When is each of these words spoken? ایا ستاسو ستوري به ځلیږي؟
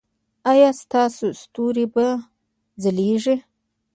ایا 0.51 0.69
ستاسو 0.83 1.27
ستوري 1.41 1.85
به 1.93 2.07
ځلیږي؟ 2.81 3.35